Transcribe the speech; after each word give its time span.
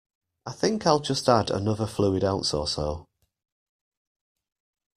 I 0.47 0.51
think 0.53 0.87
I'll 0.87 0.97
add 0.97 1.03
just 1.03 1.29
another 1.29 1.85
fluid 1.85 2.23
ounce 2.23 2.55
or 2.55 2.67
so. 2.67 3.07